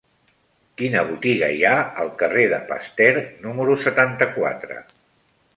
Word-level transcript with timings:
Quina 0.81 1.03
botiga 1.09 1.49
hi 1.57 1.61
ha 1.67 1.75
al 2.05 2.11
carrer 2.23 2.47
de 2.55 2.61
Pasteur 2.71 3.23
número 3.47 3.79
setanta-quatre? 3.87 4.83